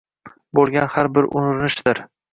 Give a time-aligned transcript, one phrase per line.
[0.59, 2.03] bo‘lgan har bir urinishdir: